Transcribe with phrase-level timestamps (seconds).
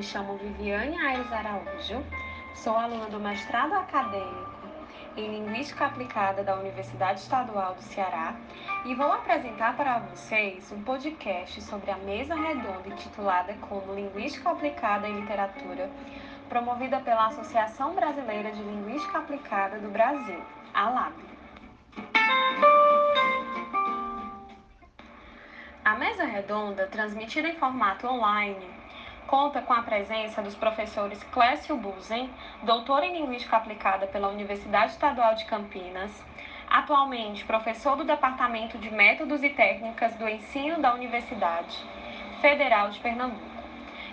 [0.00, 2.02] me chamo Viviane Aires Araújo,
[2.54, 4.50] sou aluna do mestrado acadêmico
[5.14, 8.34] em Linguística Aplicada da Universidade Estadual do Ceará
[8.86, 15.06] e vou apresentar para vocês um podcast sobre a mesa redonda intitulada como Linguística Aplicada
[15.06, 15.90] em Literatura,
[16.48, 20.40] promovida pela Associação Brasileira de Linguística Aplicada do Brasil,
[20.72, 21.12] a LAB.
[25.84, 28.79] A mesa redonda, transmitida em formato online,
[29.26, 32.30] conta com a presença dos professores Clécio Buzen,
[32.62, 36.10] doutor em Linguística Aplicada pela Universidade Estadual de Campinas,
[36.68, 41.76] atualmente professor do Departamento de Métodos e Técnicas do Ensino da Universidade
[42.40, 43.60] Federal de Pernambuco,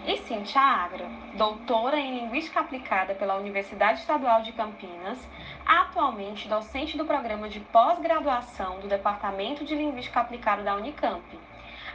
[0.05, 5.19] e Cintia Agra, doutora em Linguística Aplicada pela Universidade Estadual de Campinas,
[5.65, 11.21] atualmente docente do programa de pós-graduação do Departamento de Linguística Aplicada da Unicamp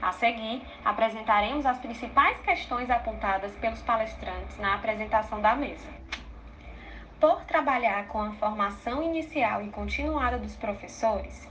[0.02, 5.86] a seguir, apresentaremos as principais questões apontadas pelos palestrantes na apresentação da mesa.
[7.20, 11.48] Por trabalhar com a formação inicial e continuada dos professores,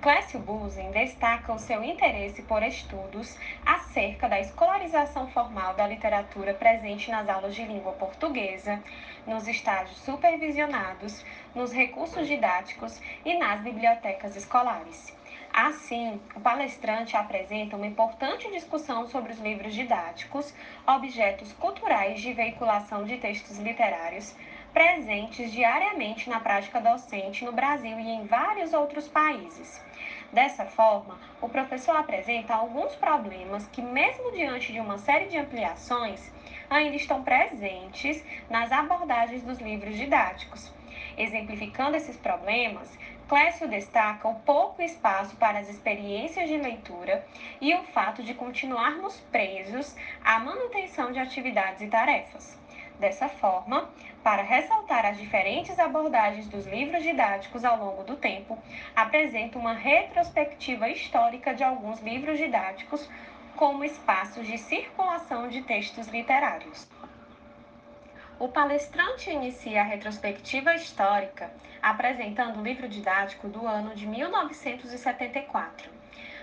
[0.00, 7.10] Clécio Buzen destaca o seu interesse por estudos acerca da escolarização formal da literatura presente
[7.10, 8.82] nas aulas de língua portuguesa,
[9.26, 11.22] nos estágios supervisionados,
[11.54, 15.19] nos recursos didáticos e nas bibliotecas escolares.
[15.52, 20.54] Assim, o palestrante apresenta uma importante discussão sobre os livros didáticos,
[20.86, 24.34] objetos culturais de veiculação de textos literários,
[24.72, 29.82] presentes diariamente na prática docente no Brasil e em vários outros países.
[30.32, 36.30] Dessa forma, o professor apresenta alguns problemas que, mesmo diante de uma série de ampliações,
[36.70, 40.72] ainda estão presentes nas abordagens dos livros didáticos.
[41.16, 42.96] Exemplificando esses problemas,
[43.30, 47.24] Clécio destaca o pouco espaço para as experiências de leitura
[47.60, 49.94] e o fato de continuarmos presos
[50.24, 52.58] à manutenção de atividades e tarefas.
[52.98, 53.88] Dessa forma,
[54.24, 58.58] para ressaltar as diferentes abordagens dos livros didáticos ao longo do tempo,
[58.96, 63.08] apresenta uma retrospectiva histórica de alguns livros didáticos
[63.54, 66.88] como espaços de circulação de textos literários.
[68.40, 71.50] O palestrante inicia a retrospectiva histórica
[71.82, 75.90] apresentando o livro didático do ano de 1974.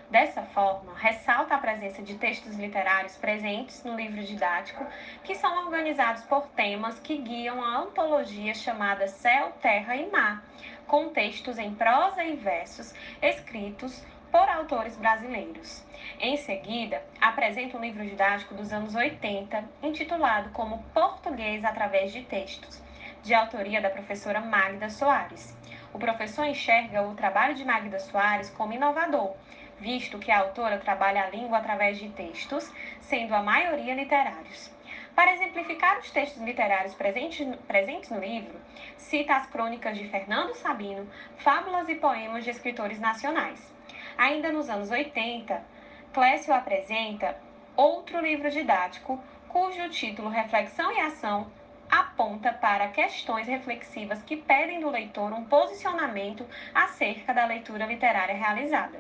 [0.08, 4.86] Dessa forma, ressalta a presença de textos literários presentes no livro didático,
[5.24, 10.46] que são organizados por temas que guiam a antologia chamada Céu, Terra e Mar,
[10.86, 12.94] com textos em prosa e versos
[13.24, 15.84] escritos por autores brasileiros.
[16.20, 22.82] Em seguida, apresenta um livro didático dos anos 80, intitulado como Português através de Textos,
[23.24, 25.56] de autoria da professora Magda Soares.
[25.94, 29.36] O professor enxerga o trabalho de Magda Soares como inovador,
[29.80, 32.72] visto que a autora trabalha a língua através de textos,
[33.02, 34.72] sendo a maioria literários.
[35.16, 38.60] Para exemplificar os textos literários presentes, presentes no livro,
[38.98, 43.77] cita as crônicas de Fernando Sabino, fábulas e poemas de escritores nacionais.
[44.18, 45.64] Ainda nos anos 80,
[46.12, 47.38] Clécio apresenta
[47.76, 51.52] outro livro didático, cujo título Reflexão e Ação
[51.88, 59.00] aponta para questões reflexivas que pedem do leitor um posicionamento acerca da leitura literária realizada.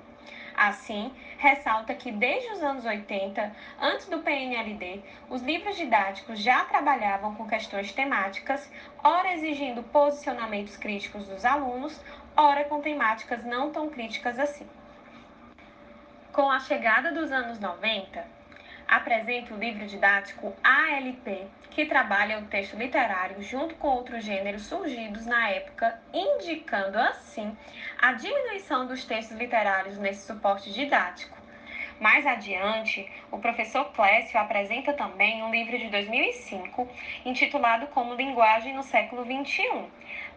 [0.56, 7.34] Assim, ressalta que desde os anos 80, antes do PNLD, os livros didáticos já trabalhavam
[7.34, 8.72] com questões temáticas,
[9.04, 12.00] ora exigindo posicionamentos críticos dos alunos,
[12.36, 14.68] ora com temáticas não tão críticas assim.
[16.38, 18.24] Com a chegada dos anos 90,
[18.88, 25.26] apresenta o livro didático ALP, que trabalha o texto literário junto com outros gêneros surgidos
[25.26, 27.58] na época, indicando assim
[27.98, 31.36] a diminuição dos textos literários nesse suporte didático.
[32.00, 36.88] Mais adiante, o professor Clécio apresenta também um livro de 2005
[37.26, 39.86] intitulado como Linguagem no século XXI.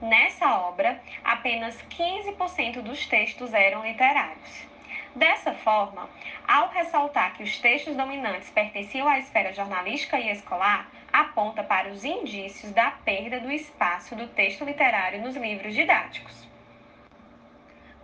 [0.00, 4.70] Nessa obra, apenas 15% dos textos eram literários.
[5.14, 6.08] Dessa forma,
[6.46, 12.04] ao ressaltar que os textos dominantes pertenciam à esfera jornalística e escolar, aponta para os
[12.04, 16.48] indícios da perda do espaço do texto literário nos livros didáticos.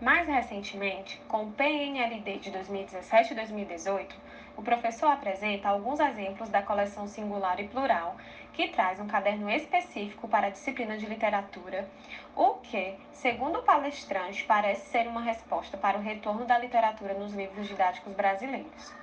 [0.02, 4.16] Mais recentemente, com o PNLD de 2017 e 2018,
[4.56, 8.16] o professor apresenta alguns exemplos da coleção singular e plural,
[8.54, 11.86] que traz um caderno específico para a disciplina de literatura,
[12.34, 17.34] o que, segundo o palestrante, parece ser uma resposta para o retorno da literatura nos
[17.34, 18.94] livros didáticos brasileiros.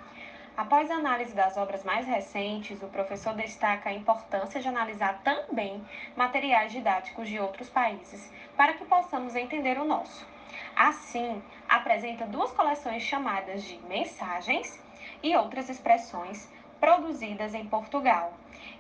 [0.58, 5.84] Após a análise das obras mais recentes, o professor destaca a importância de analisar também
[6.16, 10.28] materiais didáticos de outros países, para que possamos entender o nosso.
[10.76, 14.80] Assim, apresenta duas coleções chamadas de Mensagens
[15.24, 18.34] e outras expressões produzidas em Portugal.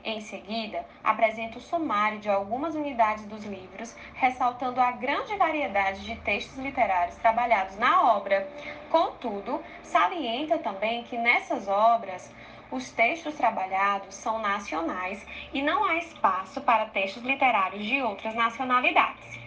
[0.04, 6.16] Em seguida, apresenta o sumário de algumas unidades dos livros, ressaltando a grande variedade de
[6.18, 8.46] textos literários trabalhados na obra.
[8.90, 12.30] Contudo, salienta também que nessas obras
[12.70, 19.43] os textos trabalhados são nacionais e não há espaço para textos literários de outras nacionalidades.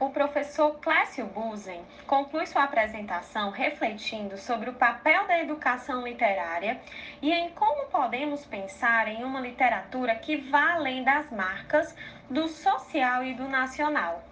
[0.00, 6.80] O professor Clécio Busen conclui sua apresentação refletindo sobre o papel da educação literária
[7.20, 11.94] e em como podemos pensar em uma literatura que vá além das marcas
[12.30, 14.24] do social e do nacional.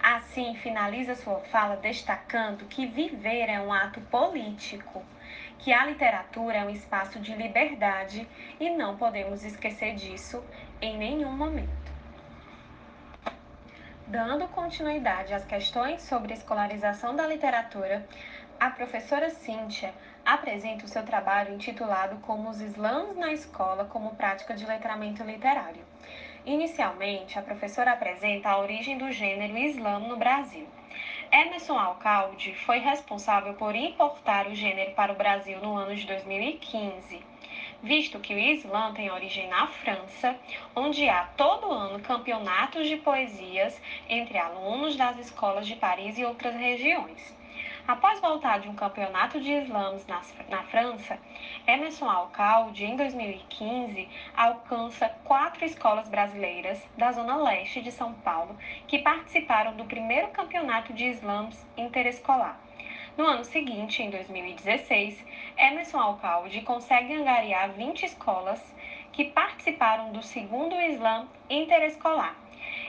[0.00, 5.04] Assim, finaliza sua fala destacando que viver é um ato político,
[5.58, 8.28] que a literatura é um espaço de liberdade
[8.60, 10.40] e não podemos esquecer disso
[10.80, 11.85] em nenhum momento.
[14.08, 18.06] Dando continuidade às questões sobre escolarização da literatura,
[18.60, 19.92] a professora Cíntia
[20.24, 25.84] apresenta o seu trabalho intitulado Como os Slams na Escola como Prática de Letramento Literário.
[26.44, 30.68] Inicialmente, a professora apresenta a origem do gênero Slam no Brasil.
[31.32, 37.35] Emerson Alcalde foi responsável por importar o gênero para o Brasil no ano de 2015
[37.82, 40.36] visto que o slam tem origem na França,
[40.74, 46.54] onde há todo ano campeonatos de poesias entre alunos das escolas de Paris e outras
[46.54, 47.36] regiões.
[47.86, 51.16] Após voltar de um campeonato de slams na, na França,
[51.66, 58.58] Emerson Alcalde, em 2015, alcança quatro escolas brasileiras da zona leste de São Paulo
[58.88, 62.65] que participaram do primeiro campeonato de slams interescolar.
[63.16, 65.24] No ano seguinte, em 2016,
[65.56, 68.60] Emerson Alcalde consegue angariar 20 escolas
[69.10, 72.36] que participaram do segundo Slam interescolar.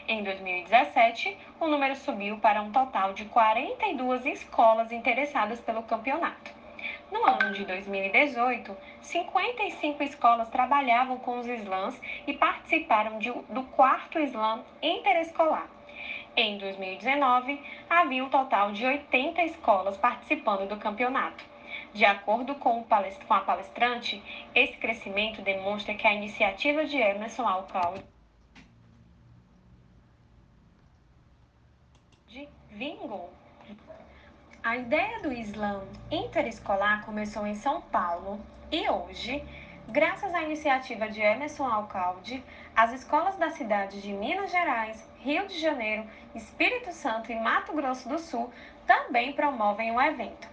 [0.05, 6.51] Em 2017, o número subiu para um total de 42 escolas interessadas pelo campeonato.
[7.09, 11.97] No ano de 2018, 55 escolas trabalhavam com os slams
[12.27, 15.76] e participaram de, do quarto slam interescolar.
[16.39, 21.43] Em 2019, havia um total de 80 escolas participando do campeonato.
[21.95, 24.21] De acordo com, com a palestrante,
[24.53, 28.05] esse crescimento demonstra que a iniciativa de Emerson Alcalde
[32.69, 33.33] vingou.
[34.61, 35.81] A ideia do Islã
[36.11, 38.39] interescolar começou em São Paulo
[38.71, 39.43] e hoje
[39.89, 42.43] Graças à iniciativa de Emerson Alcalde,
[42.75, 46.05] as escolas da cidade de Minas Gerais, Rio de Janeiro,
[46.35, 48.51] Espírito Santo e Mato Grosso do Sul
[48.85, 50.49] também promovem o evento.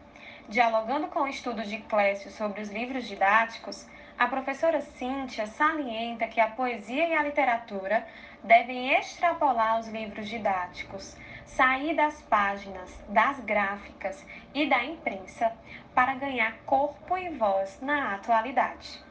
[0.48, 3.84] Dialogando com o estudo de Clécio sobre os livros didáticos,
[4.16, 8.06] a professora Cíntia salienta que a poesia e a literatura
[8.44, 15.52] devem extrapolar os livros didáticos, sair das páginas, das gráficas e da imprensa
[15.92, 19.02] para ganhar corpo e voz na atualidade.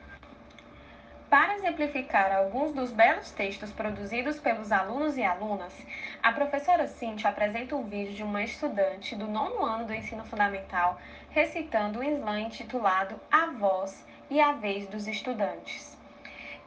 [1.33, 5.73] Para exemplificar alguns dos belos textos produzidos pelos alunos e alunas,
[6.21, 11.01] a professora Cintia apresenta um vídeo de uma estudante do nono ano do ensino fundamental
[11.31, 15.97] recitando um slam intitulado A Voz e a Vez dos Estudantes.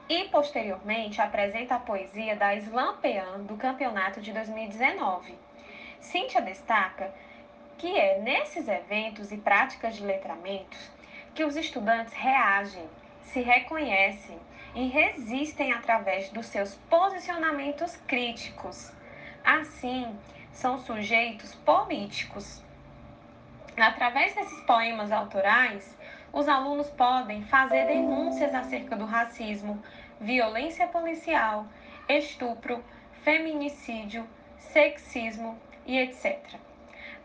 [0.08, 5.32] E, posteriormente, apresenta a poesia da Slam Pean do campeonato de 2019.
[6.00, 7.14] Cíntia destaca
[7.78, 10.90] que é nesses eventos e práticas de letramentos
[11.37, 12.88] que os estudantes reagem,
[13.23, 14.40] se reconhecem
[14.76, 18.92] e resistem através dos seus posicionamentos críticos.
[19.42, 20.14] Assim,
[20.52, 22.62] são sujeitos políticos.
[23.75, 25.97] Através desses poemas autorais,
[26.30, 29.83] os alunos podem fazer denúncias acerca do racismo,
[30.21, 31.66] violência policial,
[32.06, 32.85] estupro,
[33.23, 34.28] feminicídio,
[34.59, 36.38] sexismo e etc.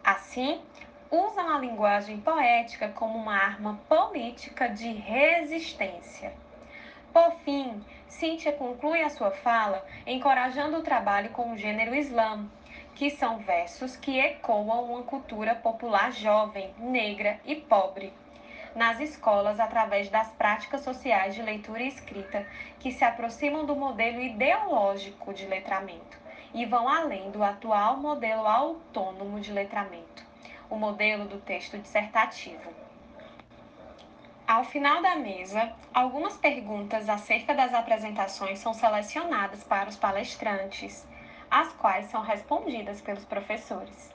[0.02, 0.62] Assim,
[1.12, 6.32] usam a linguagem poética como uma arma política de resistência.
[7.14, 12.50] Por fim, Cíntia conclui a sua fala encorajando o trabalho com o gênero slam,
[12.96, 18.14] que são versos que ecoam uma cultura popular jovem, negra e pobre.
[18.74, 22.48] Nas escolas, através das práticas sociais de leitura e escrita,
[22.80, 26.18] que se aproximam do modelo ideológico de letramento
[26.54, 30.26] e vão além do atual modelo autônomo de letramento,
[30.70, 32.72] o modelo do texto dissertativo.
[34.52, 41.08] Ao final da mesa, algumas perguntas acerca das apresentações são selecionadas para os palestrantes,
[41.50, 44.14] as quais são respondidas pelos professores.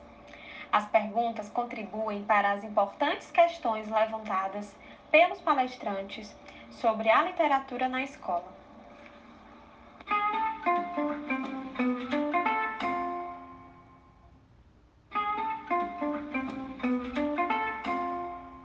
[0.70, 4.76] As perguntas contribuem para as importantes questões levantadas
[5.10, 6.36] pelos palestrantes
[6.68, 8.55] sobre a literatura na escola.